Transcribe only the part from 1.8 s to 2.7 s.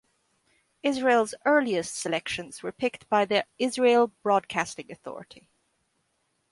selections